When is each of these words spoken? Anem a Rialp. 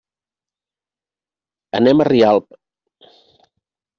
Anem 1.79 2.01
a 2.05 2.09
Rialp. 2.11 2.59